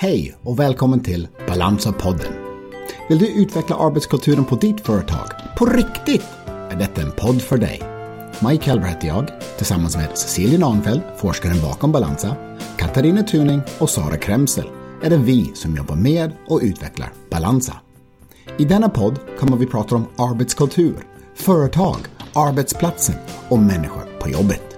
[0.00, 2.32] Hej och välkommen till Balansa-podden.
[3.08, 5.26] Vill du utveckla arbetskulturen på ditt företag?
[5.56, 6.24] På riktigt?
[6.46, 7.82] Är detta en podd för dig.
[8.48, 12.36] Mike Helber heter jag, tillsammans med Cecilia Nahnfeldt, forskaren bakom Balansa,
[12.76, 14.70] Katarina Tuning och Sara Kremsel
[15.02, 17.76] är det vi som jobbar med och utvecklar Balansa.
[18.58, 20.96] I denna podd kommer vi prata om arbetskultur,
[21.34, 21.98] företag,
[22.34, 23.14] arbetsplatsen
[23.48, 24.76] och människor på jobbet.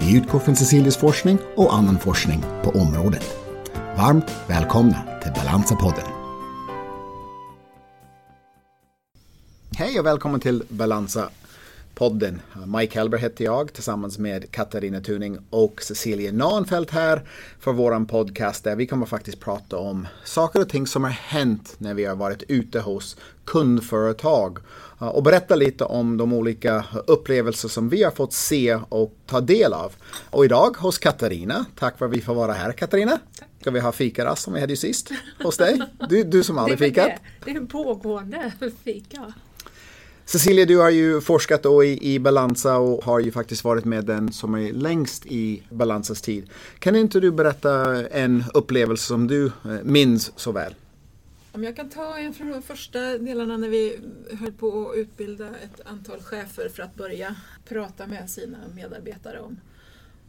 [0.00, 3.37] Vi utgår från Cecilias forskning och annan forskning på området.
[3.98, 6.04] Varmt välkomna till Balansa-podden.
[9.78, 10.62] Hej och välkommen till
[11.98, 12.40] Balansa-podden.
[12.66, 17.22] Mike Hellberg heter jag tillsammans med Katarina Tuning och Cecilia Nahnfeldt här
[17.60, 21.74] för våran podcast där vi kommer faktiskt prata om saker och ting som har hänt
[21.78, 24.58] när vi har varit ute hos kundföretag
[24.98, 29.72] och berätta lite om de olika upplevelser som vi har fått se och ta del
[29.72, 29.92] av.
[30.30, 33.18] Och idag hos Katarina, tack för att vi får vara här Katarina.
[33.60, 35.10] Ska vi ha fikarast som vi hade ju sist
[35.42, 35.80] hos dig?
[36.08, 37.06] Du, du som aldrig fikat.
[37.06, 38.52] Det, det är en pågående
[38.84, 39.32] fika.
[40.28, 44.04] Cecilia, du har ju forskat då i, i Balanza och har ju faktiskt varit med
[44.04, 46.50] den som är längst i Balanzas tid.
[46.78, 50.74] Kan inte du berätta en upplevelse som du eh, minns så väl?
[51.52, 54.00] Om jag kan ta en från de första delarna när vi
[54.40, 57.34] höll på att utbilda ett antal chefer för att börja
[57.68, 59.60] prata med sina medarbetare om,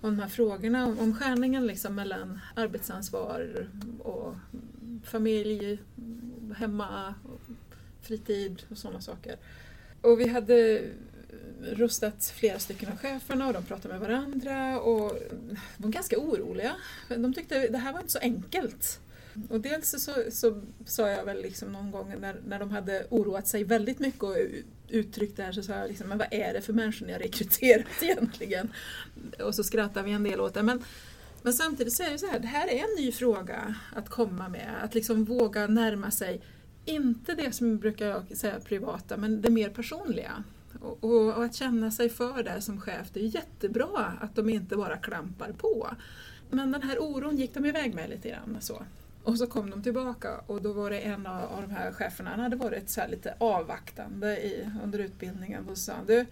[0.02, 3.68] om de här frågorna, om, om skärningen liksom mellan arbetsansvar
[4.00, 4.36] och
[5.06, 5.80] familj,
[6.58, 7.14] hemma,
[8.02, 9.36] fritid och sådana saker.
[10.02, 10.82] Och vi hade
[11.62, 15.20] rustat flera stycken av cheferna och de pratade med varandra och
[15.78, 16.76] var ganska oroliga.
[17.08, 19.00] De tyckte det här var inte så enkelt.
[19.50, 23.48] Och dels så, så sa jag väl liksom någon gång när, när de hade oroat
[23.48, 24.36] sig väldigt mycket och
[24.88, 27.20] uttryckt det här så sa jag liksom, men vad är det för människor ni har
[27.20, 28.74] rekryterat egentligen?
[29.44, 30.64] Och så skrattade vi en del åt det.
[30.64, 30.84] Men,
[31.42, 34.50] men samtidigt så är det så här, det här är en ny fråga att komma
[34.50, 36.42] med, att liksom våga närma sig
[36.90, 40.44] inte det som brukar jag säga privata, men det mer personliga.
[40.82, 44.50] Och, och, och, att känna sig för det som chef, det är jättebra att de
[44.50, 45.88] inte bara klampar på.
[46.50, 48.58] Men den här oron gick de iväg med lite grann.
[48.60, 48.84] Så.
[49.24, 52.30] Och så kom de tillbaka och då var det en av, av de här cheferna,
[52.30, 56.26] han hade varit så lite avvaktande i, under utbildningen och sa du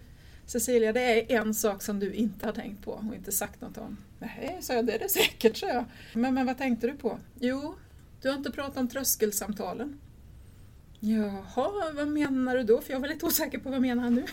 [0.46, 3.78] Cecilia, det är en sak som du inte har tänkt på och inte sagt något
[3.78, 3.96] om.
[4.18, 5.84] Nej, sa jag, det är det säkert, sa jag.
[6.12, 7.18] Men, men vad tänkte du på?
[7.40, 7.74] Jo,
[8.22, 9.98] du har inte pratat om tröskelsamtalen.
[11.00, 12.80] Jaha, vad menar du då?
[12.80, 14.24] För jag var lite osäker på vad menar han nu?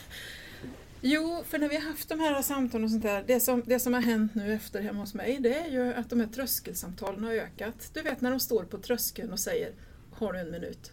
[1.02, 3.80] Jo, för när vi har haft de här samtalen och sånt där, det som, det
[3.80, 7.24] som har hänt nu efter hemma hos mig, det är ju att de här tröskelsamtalen
[7.24, 7.92] har ökat.
[7.94, 9.74] Du vet när de står på tröskeln och säger
[10.12, 10.92] Har du en minut?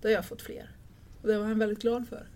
[0.00, 0.70] Då har jag fått fler.
[1.22, 2.28] Och det var han väldigt glad för.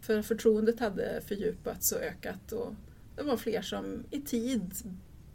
[0.00, 2.74] För förtroendet hade fördjupats och ökat och
[3.16, 4.74] det var fler som i tid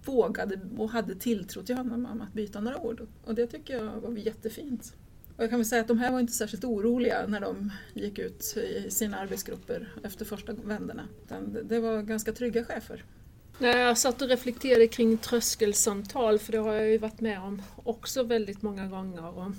[0.06, 3.08] vågade och hade tilltro till honom om att byta några ord.
[3.24, 4.96] Och det tycker jag var jättefint.
[5.38, 8.20] Och jag kan väl säga att de här var inte särskilt oroliga när de gick
[8.20, 11.08] ut i sina arbetsgrupper efter första vändorna.
[11.64, 13.06] Det var ganska trygga chefer.
[13.60, 18.24] Jag satt och reflekterade kring tröskelsamtal för det har jag ju varit med om också
[18.24, 19.28] väldigt många gånger.
[19.28, 19.52] Och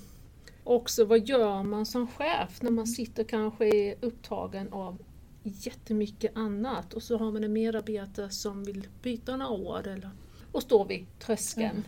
[0.65, 5.03] också vad gör man som chef när man sitter kanske upptagen av
[5.43, 10.11] jättemycket annat och så har man en medarbetare som vill byta några ord eller,
[10.53, 11.71] och står vid tröskeln.
[11.71, 11.83] Mm.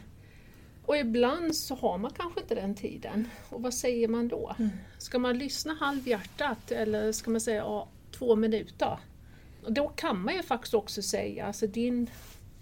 [0.87, 3.29] Och ibland så har man kanske inte den tiden.
[3.51, 4.55] Och vad säger man då?
[4.59, 4.71] Mm.
[4.99, 8.99] Ska man lyssna halvhjärtat eller ska man säga ja, två minuter?
[9.65, 12.11] Och då kan man ju faktiskt också säga, alltså din,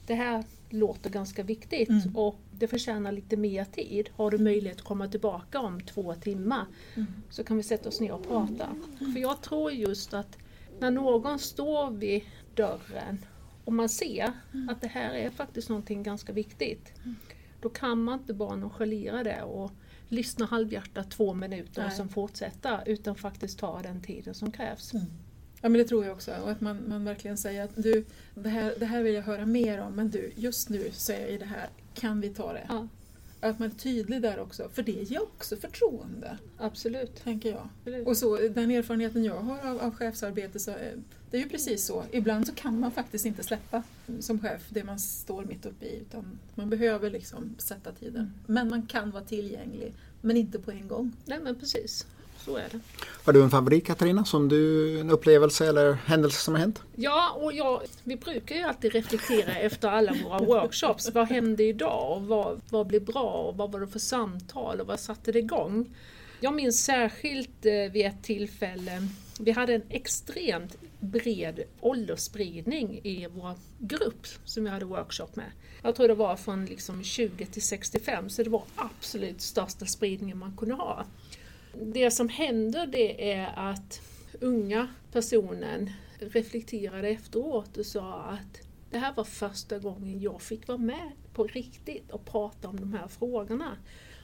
[0.07, 2.17] det här låter ganska viktigt mm.
[2.17, 4.11] och det förtjänar lite mer tid.
[4.17, 7.07] Har du möjlighet att komma tillbaka om två timmar mm.
[7.31, 8.69] så kan vi sätta oss ner och prata.
[8.99, 10.39] För jag tror just att
[10.81, 12.23] när någon står vid
[12.55, 13.25] dörren
[13.65, 14.69] och man ser mm.
[14.69, 17.17] att det här är faktiskt någonting ganska viktigt mm.
[17.65, 19.73] Då kan man inte bara nonchalera det och
[20.09, 21.87] lyssna halvhjärtat två minuter Nej.
[21.87, 24.95] och sen fortsätta utan faktiskt ta den tiden som krävs.
[24.95, 25.07] Mm.
[25.61, 28.05] Ja men det tror jag också och att man, man verkligen säger att du,
[28.35, 31.31] det här, det här vill jag höra mer om men du, just nu är jag
[31.31, 32.67] i det här, kan vi ta det?
[32.69, 32.89] Ja.
[33.45, 36.39] Att man är tydlig där också, för det ger också förtroende.
[36.59, 37.25] Absolut.
[37.25, 37.69] Tänker jag.
[37.81, 38.07] Absolut.
[38.07, 40.71] Och så, den erfarenheten jag har av, av chefsarbete, så,
[41.31, 42.05] det är ju precis så.
[42.11, 43.83] Ibland så kan man faktiskt inte släppa
[44.21, 45.97] som chef det man står mitt uppe i.
[45.97, 48.21] Utan man behöver liksom sätta tiden.
[48.21, 48.33] Mm.
[48.47, 51.13] Men man kan vara tillgänglig, men inte på en gång.
[51.25, 52.07] Nej men precis.
[52.45, 52.81] Så är det.
[53.25, 54.25] Har du en favorit Katarina?
[54.25, 56.83] Som du, en upplevelse eller händelse som har hänt?
[56.97, 61.11] Ja, och jag, vi brukar ju alltid reflektera efter alla våra workshops.
[61.15, 62.17] Vad hände idag?
[62.17, 63.33] Och vad, vad blev bra?
[63.33, 64.81] Och vad var det för samtal?
[64.81, 65.97] Och vad satte det igång?
[66.41, 69.09] Jag minns särskilt eh, vid ett tillfälle
[69.41, 75.51] vi hade en extremt bred åldersspridning i vår grupp som vi hade workshop med.
[75.83, 80.39] Jag tror det var från liksom 20 till 65 så det var absolut största spridningen
[80.39, 81.05] man kunde ha.
[81.83, 84.01] Det som händer det är att
[84.41, 88.61] unga personen reflekterade efteråt och sa att
[88.91, 92.95] det här var första gången jag fick vara med på riktigt och prata om de
[92.95, 93.77] här frågorna.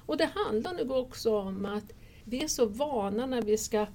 [0.07, 1.93] Och det handlar nog också om att
[2.25, 3.87] vi är så vana när vi ska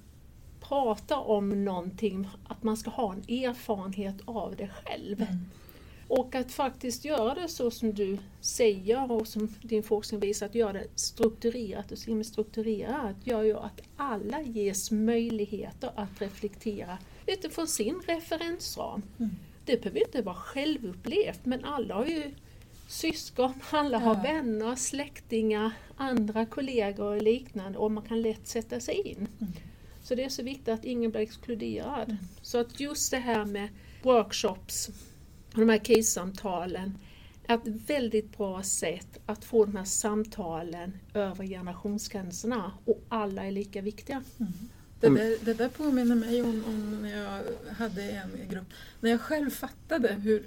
[0.59, 5.21] prata om någonting, att man ska ha en erfarenhet av det själv.
[5.21, 5.45] Mm.
[6.07, 10.55] Och att faktiskt göra det så som du säger och som din forskning visar, att
[10.55, 18.01] göra det strukturerat och semi-strukturerat gör ju att alla ges möjligheter att reflektera utifrån sin
[18.07, 19.01] referensram.
[19.19, 19.31] Mm.
[19.65, 22.31] Det behöver inte vara självupplevt men alla har ju
[22.87, 24.21] syskon, alla har ja.
[24.21, 29.27] vänner, släktingar, andra kollegor och liknande och man kan lätt sätta sig in.
[29.39, 29.53] Mm.
[30.03, 32.09] Så det är så viktigt att ingen blir exkluderad.
[32.09, 32.17] Mm.
[32.41, 33.69] Så att just det här med
[34.03, 34.89] workshops
[35.55, 36.97] och de här krissamtalen
[37.47, 43.51] är ett väldigt bra sätt att få de här samtalen över generationsgränserna och alla är
[43.51, 44.23] lika viktiga.
[44.39, 44.53] Mm.
[44.99, 47.43] Det, där, det där påminner mig om, om, när jag
[47.77, 48.67] hade en grupp,
[48.99, 50.45] när jag själv fattade hur,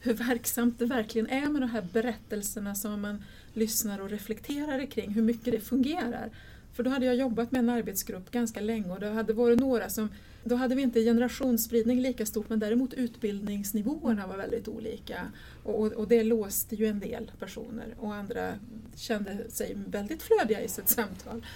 [0.00, 3.24] hur verksamt det verkligen är med de här berättelserna som man
[3.54, 6.30] lyssnar och reflekterar kring, hur mycket det fungerar.
[6.72, 9.88] För då hade jag jobbat med en arbetsgrupp ganska länge och det hade varit några
[9.88, 10.08] som
[10.44, 15.32] då hade vi inte generationsspridning lika stort men däremot utbildningsnivåerna var väldigt olika.
[15.64, 18.54] Och, och, det låste ju en del personer och andra
[18.94, 21.46] kände sig väldigt flödiga i sitt samtal.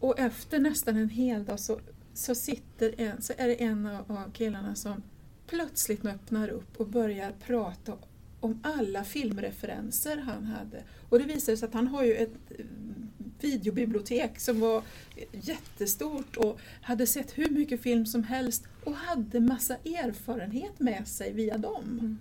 [0.00, 1.80] Och efter nästan en hel dag så,
[2.14, 5.02] så, sitter en, så är det en av killarna som
[5.46, 7.92] plötsligt öppnar upp och börjar prata
[8.40, 10.82] om alla filmreferenser han hade.
[11.08, 12.34] Och det visar sig att han har ju ett
[13.44, 14.82] videobibliotek som var
[15.32, 21.32] jättestort och hade sett hur mycket film som helst och hade massa erfarenhet med sig
[21.32, 21.98] via dem.
[22.00, 22.18] Mm.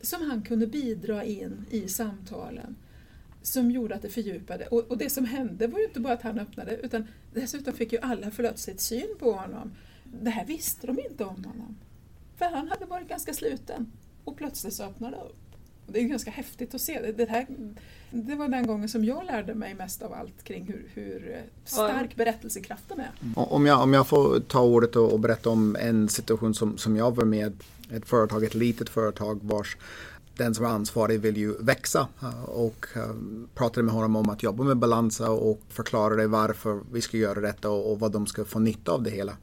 [0.00, 2.76] Som han kunde bidra in i samtalen.
[3.42, 4.66] Som gjorde att det fördjupade.
[4.66, 7.92] Och, och, det som hände var ju inte bara att han öppnade utan dessutom fick
[7.92, 9.72] ju alla plötsligt syn på honom.
[10.22, 11.76] Det här visste de inte om honom.
[12.36, 13.92] För han hade varit ganska sluten
[14.24, 15.43] och plötsligt så öppnade upp.
[15.86, 17.00] Det är ganska häftigt att se.
[17.00, 17.46] Det, det, här,
[18.10, 22.16] det var den gången som jag lärde mig mest av allt kring hur, hur stark
[22.16, 23.10] berättelsekraften är.
[23.22, 23.34] Mm.
[23.36, 26.96] Om jag, om jag får ta ordet och, och berätta om en situation som, som
[26.96, 27.52] jag var med
[27.90, 29.76] ett företag, ett litet företag vars
[30.36, 32.08] den som är ansvarig vill ju växa
[32.44, 32.86] och
[33.54, 37.70] pratade med honom om att jobba med Balansa och förklarade varför vi ska göra detta
[37.70, 39.36] och vad de ska få nytta av det hela.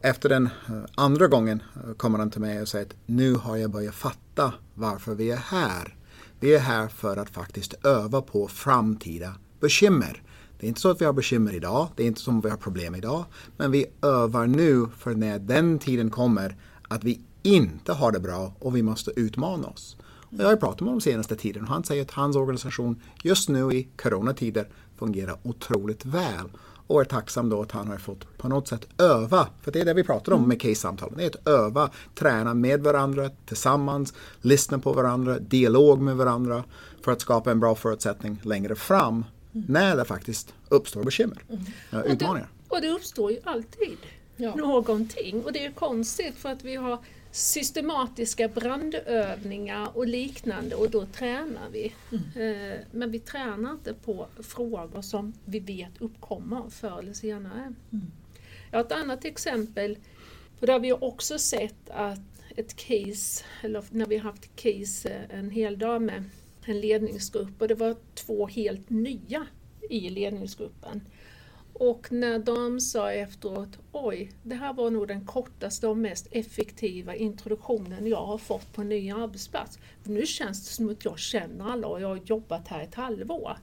[0.00, 3.56] Efter den eh, andra gången eh, kommer han till mig och säger att nu har
[3.56, 5.96] jag börjat fatta varför vi är här.
[6.40, 10.22] Vi är här för att faktiskt öva på framtida bekymmer.
[10.58, 12.50] Det är inte så att vi har bekymmer idag, det är inte som att vi
[12.50, 13.24] har problem idag,
[13.56, 16.56] men vi övar nu för när den tiden kommer
[16.88, 19.96] att vi inte har det bra och vi måste utmana oss.
[20.02, 23.48] Och jag har pratat med honom senaste tiden och han säger att hans organisation just
[23.48, 26.48] nu i coronatider fungerar otroligt väl
[26.86, 29.84] och är tacksam då att han har fått på något sätt öva, för det är
[29.84, 31.18] det vi pratar om med case-samtalen.
[31.18, 36.64] Det är att öva, träna med varandra, tillsammans, lyssna på varandra, dialog med varandra
[37.04, 39.24] för att skapa en bra förutsättning längre fram
[39.54, 39.66] mm.
[39.68, 42.04] när det faktiskt uppstår bekymmer, mm.
[42.06, 42.48] utmaningar.
[42.68, 43.96] Och det, och det uppstår ju alltid
[44.36, 44.54] ja.
[44.54, 46.98] någonting och det är konstigt för att vi har
[47.36, 51.94] systematiska brandövningar och liknande och då tränar vi.
[52.10, 52.72] Mm.
[52.72, 57.74] Eh, men vi tränar inte på frågor som vi vet uppkommer förr eller senare.
[57.92, 58.06] Mm.
[58.70, 59.98] Jag har ett annat exempel,
[60.60, 62.18] och där vi också sett att
[62.56, 66.24] ett case, eller när vi haft case eh, en hel dag med
[66.64, 69.46] en ledningsgrupp och det var två helt nya
[69.90, 71.00] i ledningsgruppen.
[71.78, 77.14] Och när de sa efteråt, oj, det här var nog den kortaste och mest effektiva
[77.14, 79.78] introduktionen jag har fått på en ny arbetsplats.
[80.02, 82.94] För nu känns det som att jag känner alla och jag har jobbat här ett
[82.94, 83.58] halvår.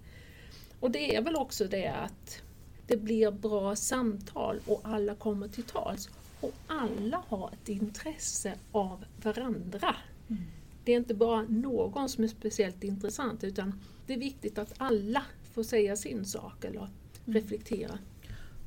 [0.79, 2.41] Och det är väl också det att
[2.87, 6.09] det blir bra samtal och alla kommer till tals.
[6.41, 9.95] Och alla har ett intresse av varandra.
[10.29, 10.43] Mm.
[10.83, 15.23] Det är inte bara någon som är speciellt intressant utan det är viktigt att alla
[15.53, 16.87] får säga sin sak eller.
[17.25, 17.97] Reflektera.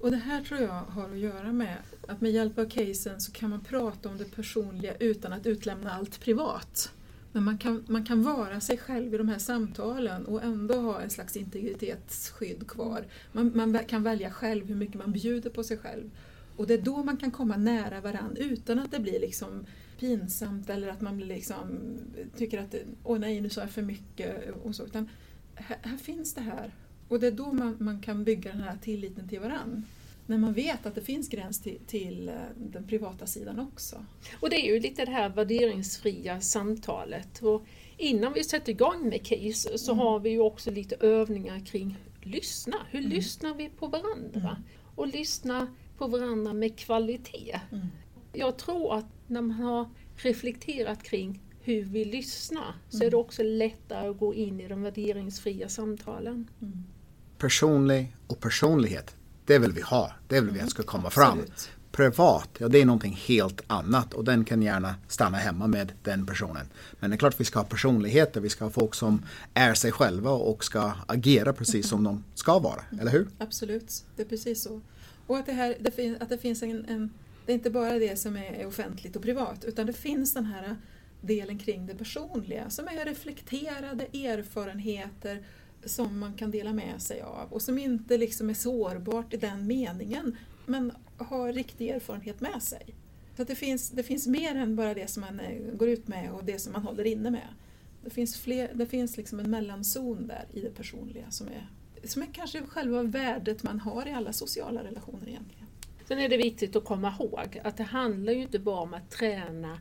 [0.00, 1.76] Och det här tror jag har att göra med
[2.08, 5.92] att med hjälp av casen så kan man prata om det personliga utan att utlämna
[5.92, 6.92] allt privat.
[7.32, 11.00] Men man kan, man kan vara sig själv i de här samtalen och ändå ha
[11.00, 13.04] en slags integritetsskydd kvar.
[13.32, 16.10] Man, man kan välja själv hur mycket man bjuder på sig själv.
[16.56, 19.66] Och det är då man kan komma nära varandra utan att det blir liksom
[19.98, 21.78] pinsamt eller att man blir liksom,
[22.36, 24.54] tycker att åh nej nu sa jag för mycket.
[24.62, 24.84] Och så.
[24.84, 25.08] Utan
[25.54, 26.72] här, här finns det här
[27.08, 29.82] och det är då man, man kan bygga den här tilliten till varandra.
[30.28, 34.04] när man vet att det finns gräns till, till eh, den privata sidan också.
[34.40, 37.42] Och det är ju lite det här värderingsfria samtalet.
[37.42, 37.64] Och
[37.96, 39.98] innan vi sätter igång med KIS så Mm.
[40.06, 42.76] har vi ju också lite övningar kring lyssna.
[42.90, 43.10] Hur Mm.
[43.12, 44.50] lyssnar vi på varandra?
[44.50, 44.62] Mm.
[44.94, 45.66] Och lyssna
[45.98, 47.60] på varandra med kvalitet.
[47.72, 47.86] Mm.
[48.32, 53.10] Jag tror att när man har reflekterat kring hur vi lyssnar så är Mm.
[53.10, 56.48] det också lättare att gå in i de värderingsfria samtalen.
[57.36, 57.40] Mm.
[57.40, 59.14] Personlig och personlighet,
[59.46, 60.12] det vill vi ha.
[60.28, 61.38] Det vill vi att ska komma fram.
[61.38, 61.70] Absolut.
[61.92, 66.26] Privat, ja det är någonting helt annat och den kan gärna stanna hemma med den
[66.26, 66.66] personen.
[67.00, 69.24] Men det är klart vi ska ha personligheter, vi ska ha folk som
[69.54, 73.28] är sig själva och ska agera precis som de ska vara, eller hur?
[73.38, 74.80] Absolut, det är precis så.
[75.26, 77.10] Och att det, här, det, fin, att det finns en, en...
[77.46, 80.76] Det är inte bara det som är offentligt och privat utan det finns den här
[81.20, 85.42] delen kring det personliga som är reflekterade erfarenheter
[85.86, 89.66] som man kan dela med sig av och som inte liksom är sårbart i den
[89.66, 92.94] meningen men har riktig erfarenhet med sig.
[93.36, 96.08] Så att det, finns, det finns mer än bara det som man eh, går ut
[96.08, 97.48] med och det som man håller inne med.
[98.04, 101.68] Det finns, fler, det finns liksom en mellanzon där i det personliga som är,
[102.04, 105.66] som är kanske själva värdet man har i alla sociala relationer egentligen.
[106.08, 109.10] Sen är det viktigt att komma ihåg att det handlar ju inte bara om att
[109.10, 109.78] träna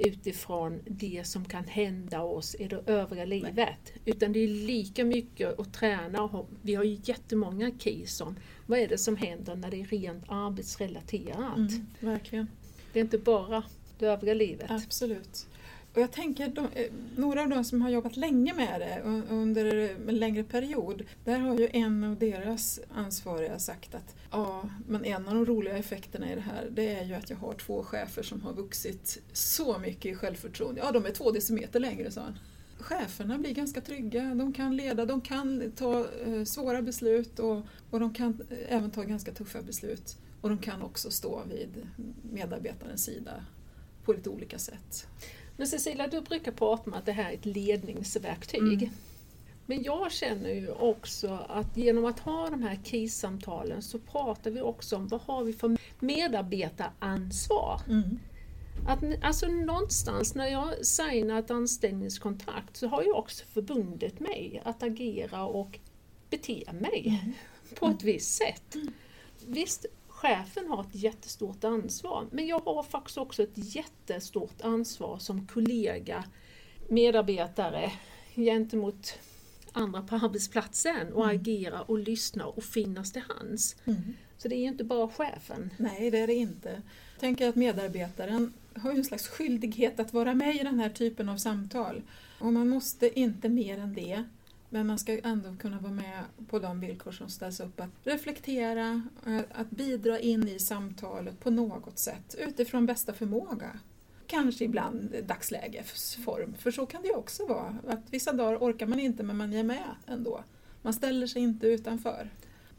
[0.00, 3.92] utifrån det som kan hända oss i det övriga livet.
[4.04, 6.22] Utan det är lika mycket att träna.
[6.22, 9.80] och ha- Vi har ju jättemånga case om vad är det som händer när det
[9.80, 11.56] är rent arbetsrelaterat.
[11.56, 12.46] Mm, verkligen.
[12.92, 13.62] Det är inte bara
[13.98, 14.70] det övriga livet.
[14.70, 15.46] Absolut.
[15.94, 19.90] Och jag tänker, de, eh, några av de som har jobbat länge med det under
[20.08, 25.28] en längre period, där har ju en av deras ansvariga sagt att ja, men en
[25.28, 28.22] av de roliga effekterna i det här, det är ju att jag har två chefer
[28.22, 30.80] som har vuxit så mycket i självförtroende.
[30.84, 32.38] Ja, de är två decimeter längre, sa han.
[32.78, 38.00] Cheferna blir ganska trygga, de kan leda, de kan ta eh, svåra beslut och, och
[38.00, 40.16] de kan eh, även ta ganska tuffa beslut.
[40.40, 41.86] Och de kan också stå vid
[42.32, 43.44] medarbetarens sida
[44.04, 45.06] på lite olika sätt.
[45.60, 48.82] Men Cecilia, du brukar prata om att det här är ett ledningsverktyg.
[48.82, 48.90] Mm.
[49.66, 54.60] Men jag känner ju också att genom att ha de här KIS-samtalen så pratar vi
[54.60, 57.80] också om vad har vi för medarbetaransvar.
[58.88, 64.82] Att, alltså någonstans när jag signar ett anställningskontrakt så har jag också förbundit mig att
[64.82, 65.78] agera och
[66.30, 67.34] bete mig
[67.74, 68.76] på ett visst sätt.
[69.46, 69.86] Visst,
[70.20, 76.24] chefen har ett jättestort ansvar men jag har faktiskt också ett jättestort ansvar som kollega,
[76.88, 77.92] medarbetare
[78.34, 79.18] gentemot
[79.72, 83.76] andra på arbetsplatsen och agera och lyssna och finnas till hands.
[84.38, 85.70] Så det är ju inte bara chefen.
[85.76, 86.68] Nej, det är det inte.
[87.12, 90.90] Jag tänker att medarbetaren har ju en slags skyldighet att vara med i den här
[90.90, 92.02] typen av samtal.
[92.38, 94.24] Och man måste inte mer än det.
[94.70, 97.80] Men man ska ändå kunna vara med på de villkor som ställs upp.
[97.80, 103.78] Att reflektera, eh, att bidra in i samtalet på något sätt utifrån bästa förmåga.
[104.26, 107.76] Kanske ibland dagslägesform, för så kan det ju också vara.
[107.86, 110.44] Att vissa dagar orkar man inte men man är med ändå.
[110.82, 112.30] Man ställer sig inte utanför.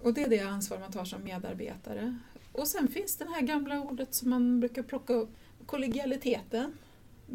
[0.01, 2.17] Och det är det ansvar man tar som medarbetare.
[2.51, 5.29] Och sen finns det här gamla ordet som man brukar plocka upp,
[5.65, 6.73] kollegialiteten.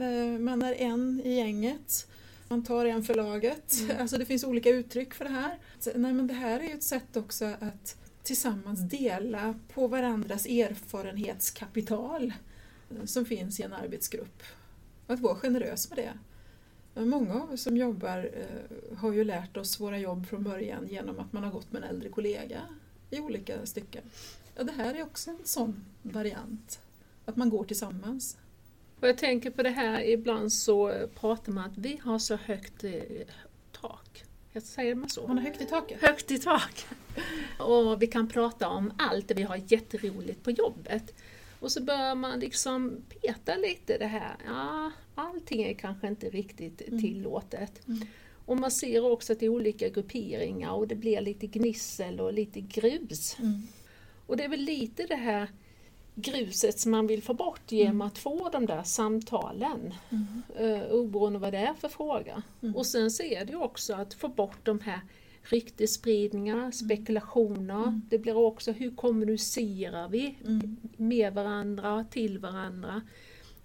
[0.01, 2.09] Eh, man är en i gänget,
[2.49, 3.75] man tar en för laget.
[3.99, 5.59] Alltså det finns olika uttryck för det här.
[5.79, 10.47] Så, nej, men det här är ju ett sätt också att tillsammans dela på varandras
[10.47, 12.33] erfarenhetskapital
[13.05, 14.43] som finns i en arbetsgrupp.
[15.07, 16.13] Och att vara generös med det.
[17.05, 21.19] Många av oss som jobbar eh, har ju lärt oss våra jobb från början genom
[21.19, 22.61] att man har gått med en äldre kollega
[23.11, 24.03] i olika stycken.
[24.55, 26.81] Ja, det här är också en sån variant.
[27.25, 28.37] Att man går tillsammans.
[29.01, 32.85] Och jag tänker på det här, ibland så pratar man att vi har så högt
[32.85, 32.93] eh,
[33.73, 34.25] tak.
[34.53, 35.27] Jag säger man så?
[35.27, 36.01] Man har högt i taket.
[36.01, 36.87] Högt i tak.
[37.59, 41.15] Och vi kan prata om allt vi har jätteroligt på jobbet.
[41.61, 44.37] Och så börjar man liksom peta lite det här.
[44.47, 47.89] Ja, allting är kanske inte riktigt tillåtet.
[47.89, 48.07] Mm.
[48.47, 52.33] Och man ser också att det är olika grupperingar och det blir lite gnissel och
[52.33, 53.37] lite grus.
[53.39, 53.63] Mm.
[54.27, 55.49] Och det är väl lite det här
[56.19, 59.95] gruset som man vill få bort genom att få de där samtalen.
[60.11, 60.43] Mm.
[60.61, 62.43] Uh, oberoende vad det är för fråga.
[62.63, 62.77] Mm.
[62.77, 65.01] Och sen så är det också att få bort de här
[65.43, 67.83] ryktesspridningar, spekulationer.
[67.83, 68.03] Mm.
[68.09, 70.77] Det blir också hur kommunicerar vi Mm.
[70.97, 73.03] med varandra, till varandra.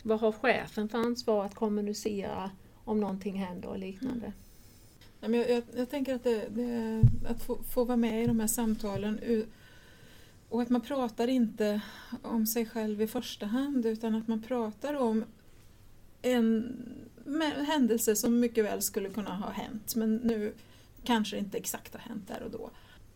[0.03, 2.51] Vad har chefen för ansvar att kommunicera
[2.83, 4.33] om någonting händer och liknande.
[5.19, 8.39] Men jag, jag, jag tänker att, det, det, att få, få vara med i de
[8.39, 9.19] här samtalen
[10.51, 11.81] och att man pratar inte
[12.21, 15.23] om sig själv i första hand utan att man pratar om
[16.21, 16.75] en
[17.67, 20.53] händelse som mycket väl skulle kunna ha hänt men nu
[21.03, 22.71] kanske inte exakt har hänt där och då.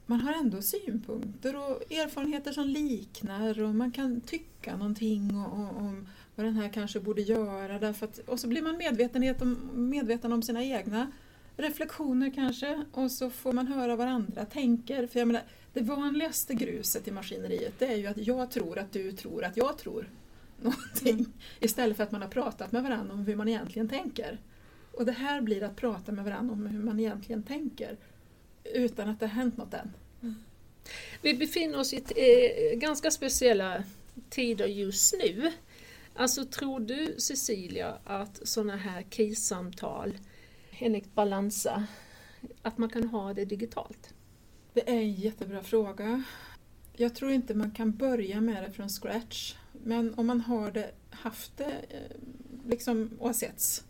[0.05, 6.45] man har ändå synpunkter och erfarenheter som liknar och man kan tycka någonting om vad
[6.45, 7.79] den här kanske borde göra.
[7.79, 11.11] Därför att, och så blir man medveten om, medveten om sina egna
[11.57, 15.07] reflektioner kanske och så får man höra vad andra tänker.
[15.07, 15.43] För jag menar,
[15.73, 19.57] det vanligaste gruset i maskineriet det är ju att jag tror att du tror att
[19.57, 20.09] jag tror
[20.61, 21.19] någonting.
[21.19, 21.31] Mm.
[21.59, 24.39] Istället för att man har pratat med varandra om hur man egentligen tänker.
[24.91, 27.97] Och det här blir att prata med varandra om hur man egentligen tänker
[28.63, 29.93] utan att det har hänt något än.
[30.21, 30.35] Mm.
[31.21, 33.83] Vi befinner oss i ett, eh, ganska speciella
[34.29, 35.51] tider just nu.
[36.15, 40.17] Alltså tror du Cecilia att sådana här krissamtal
[40.79, 41.87] enligt Balansa,
[42.61, 44.13] att man kan ha det digitalt?
[44.73, 46.23] Det är en jättebra fråga.
[46.93, 49.55] Jag tror inte man kan börja med det från scratch.
[49.83, 52.17] Men om man har det, haft det eh,
[52.69, 53.83] liksom, och setts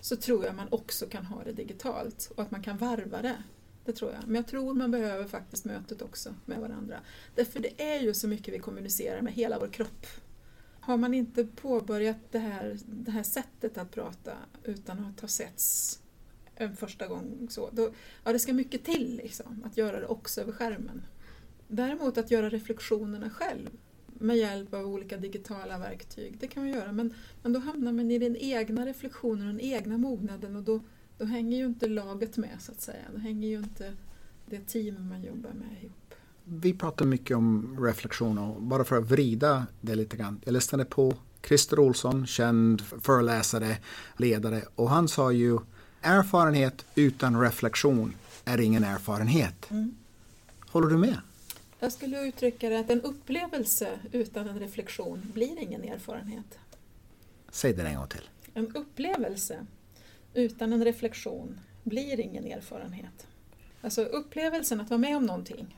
[0.00, 3.42] så tror jag man också kan ha det digitalt och att man kan varva det.
[3.84, 4.26] Det tror jag.
[4.26, 7.00] Men jag tror man behöver faktiskt mötet också med varandra.
[7.34, 10.06] Därför det är ju så mycket vi kommunicerar med hela vår kropp.
[10.80, 14.32] Har man inte påbörjat det här, det här sättet att prata
[14.64, 16.01] utan att ha setts
[16.54, 17.90] en första gång så, då,
[18.24, 21.02] ja det ska mycket till liksom, att göra det också över skärmen.
[21.68, 23.70] Däremot att göra reflektionerna själv
[24.06, 28.10] med hjälp av olika digitala verktyg, det kan man göra men, men då hamnar man
[28.10, 30.80] i den egna reflektionen och den egna mognaden och då,
[31.18, 33.04] då hänger ju inte laget med så att säga.
[33.12, 33.92] Då hänger ju inte
[34.46, 36.14] det team man jobbar med ihop.
[36.44, 40.40] Vi pratar mycket om reflektion och bara för att vrida det lite grann.
[40.44, 41.14] Jag lyssnade på
[41.46, 43.76] Christer Olsson, känd föreläsare,
[44.16, 45.58] ledare och han sa ju
[46.02, 49.70] erfarenhet utan reflektion är ingen erfarenhet.
[49.70, 49.94] Mm.
[50.68, 51.18] Håller du med?
[51.80, 56.58] Jag skulle uttrycka det att en upplevelse utan en reflektion blir ingen erfarenhet.
[57.50, 58.28] Säg det en gång till.
[58.54, 59.66] En upplevelse
[60.34, 63.26] utan en reflektion blir ingen erfarenhet.
[63.80, 65.76] Alltså upplevelsen att vara med om någonting,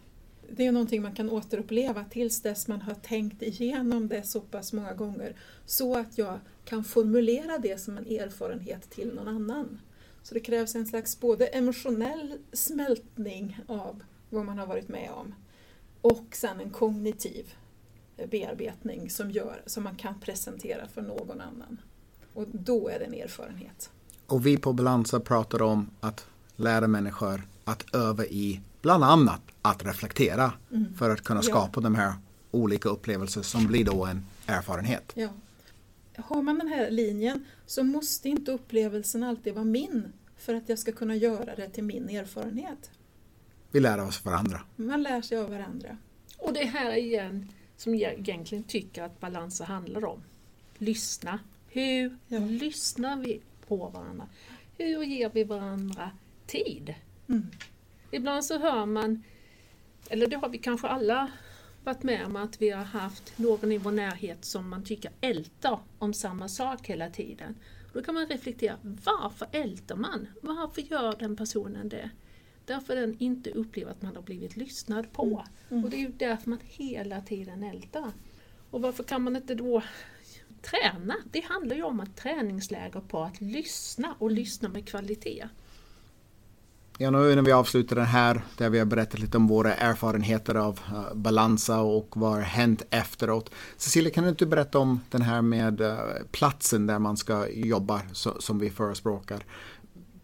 [0.50, 4.72] det är någonting man kan återuppleva tills dess man har tänkt igenom det så pass
[4.72, 9.80] många gånger så att jag kan formulera det som en erfarenhet till någon annan.
[10.24, 15.34] Så det krävs en slags både emotionell smältning av vad man har varit med om
[16.00, 17.54] och sen en kognitiv
[18.30, 21.80] bearbetning som, gör, som man kan presentera för någon annan.
[22.34, 23.90] Och då är det en erfarenhet.
[24.26, 29.84] Och vi på Balansa pratar om att lära människor att öva i bland annat att
[29.84, 30.94] reflektera mm.
[30.94, 31.80] för att kunna skapa ja.
[31.80, 32.14] de här
[32.50, 35.12] olika upplevelser som blir då en erfarenhet.
[35.14, 35.28] Ja.
[36.16, 40.78] Har man den här linjen så måste inte upplevelsen alltid vara min för att jag
[40.78, 42.90] ska kunna göra det till min erfarenhet.
[43.70, 44.60] Vi lär oss varandra.
[44.76, 45.96] Man lär sig av varandra.
[46.38, 50.22] Och det här igen som jag egentligen tycker att balanser handlar om.
[50.78, 51.38] Lyssna.
[51.68, 52.38] Hur ja.
[52.38, 54.28] lyssnar vi på varandra?
[54.78, 56.10] Hur ger vi varandra
[56.46, 56.94] tid?
[57.28, 57.46] Mm.
[58.10, 59.22] Ibland så hör man,
[60.08, 61.30] eller det har vi kanske alla
[61.84, 65.78] varit med om, att vi har haft någon i vår närhet som man tycker ältar
[65.98, 67.54] om samma sak hela tiden.
[67.92, 70.26] Då kan man reflektera, varför ältar man?
[70.40, 72.10] Varför gör den personen det?
[72.66, 75.24] Därför den inte upplever att man har blivit lyssnad på.
[75.24, 75.44] Mm.
[75.70, 75.84] Mm.
[75.84, 78.12] Och det är ju därför man hela tiden ältar.
[78.70, 79.82] Och varför kan man inte då
[80.62, 81.14] träna?
[81.32, 85.48] Det handlar ju om ett träningsläger på att lyssna och lyssna med kvalitet.
[86.98, 90.54] Ja, nu när vi avslutar den här där vi har berättat lite om våra erfarenheter
[90.54, 93.50] av eh, uh, Balansa och vad har hänt efteråt.
[93.76, 95.98] Cecilia, kan du inte berätta om den här med uh,
[96.30, 99.44] platsen där man ska jobba so som vi förespråkar?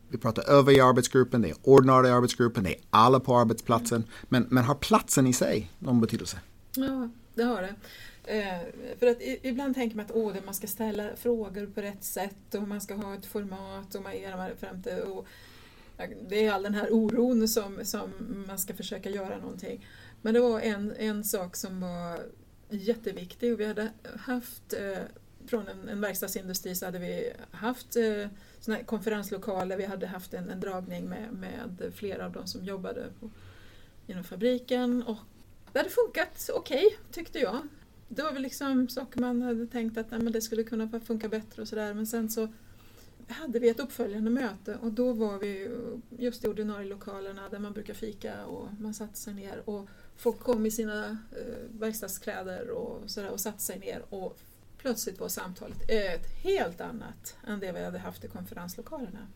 [0.09, 3.99] Vi pratar över i arbetsgruppen, det är ordinarie arbetsgruppen, det är alla på arbetsplatsen.
[3.99, 4.09] Mm.
[4.29, 6.39] Men, men har platsen i sig någon betydelse?
[6.75, 7.75] Ja, det har det.
[8.25, 8.61] Eh,
[8.99, 12.69] för att ibland tänker man att åh, man ska ställa frågor på rätt sätt och
[12.69, 15.27] man ska ha ett format och man är fram till, och
[16.29, 18.11] det är all den här oron som, som
[18.49, 19.87] man ska försöka göra någonting.
[20.23, 22.21] Men det var en, en sak som var
[22.71, 25.03] jätteviktig och vi hade haft eh,
[25.47, 28.27] från en, en verkstadsindustri så hade vi haft eh,
[28.61, 32.65] såna här konferenslokaler, vi hade haft en, en dragning med, med flera av de som
[32.65, 33.31] jobbade på,
[34.07, 35.19] inom fabriken och
[35.73, 37.69] det hade funkat okej okay, tyckte jag.
[38.09, 41.29] Det var väl liksom saker man hade tänkt att nej, men det skulle kunna funka
[41.29, 42.49] bättre och sådär men sen så
[43.33, 45.71] hade vi ett uppföljande möte och då var vi
[46.19, 50.39] just i ordinarie lokalerna där man brukar fika och man satte sig ner och folk
[50.39, 54.39] kom i sina eh, verkstadskläder och, sådär och satte sig ner och
[54.79, 59.27] plötsligt var samtalet ett helt annat än det vi hade haft i konferenslokalerna.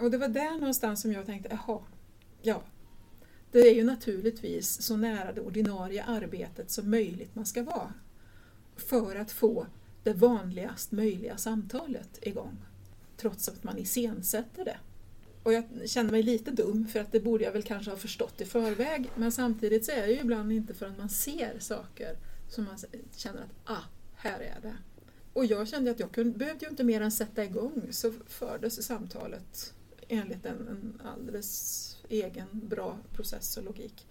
[0.00, 1.80] Och det var där någonstans som jag tänkte, jaha,
[2.42, 2.62] ja,
[3.52, 7.92] det är ju naturligtvis så nära det ordinarie arbetet som möjligt man ska vara
[8.76, 9.66] för att få
[10.02, 12.56] det vanligast möjliga samtalet igång
[13.20, 14.76] trots att man iscensätter det.
[15.42, 18.40] Och jag känner mig lite dum för att det borde jag väl kanske ha förstått
[18.40, 19.10] i förväg.
[19.16, 22.16] Men samtidigt så är det ju ibland inte förrän man ser saker
[22.48, 22.78] som man
[23.16, 24.76] känner att ah, här är det.
[25.32, 28.86] Och jag kände att jag kunde, behövde ju inte mer än sätta igång så fördes
[28.86, 29.74] samtalet
[30.08, 34.06] enligt en, en alldeles egen bra process och logik.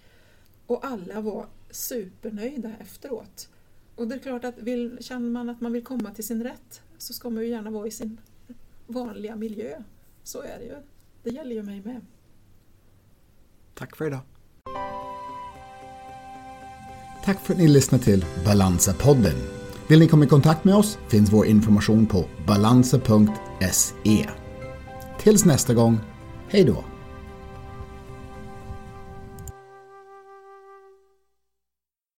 [0.65, 3.50] Och alla var supernöjda efteråt.
[3.95, 6.82] Och det är klart att vill, känner man att man vill komma till sin rätt
[6.98, 8.17] så ska man ju gärna vara i sin
[8.89, 9.84] vanliga miljö.
[10.23, 10.75] Så är det ju.
[11.23, 12.02] Det gäller ju mig med.
[13.73, 14.19] Tack för idag.
[17.23, 19.36] Tack för att ni lyssnade till Balansa-podden.
[19.88, 24.30] Vill ni komma i kontakt med oss finns vår information på balansa.se.
[25.19, 25.99] Tills nästa gång,
[26.47, 26.84] hej då!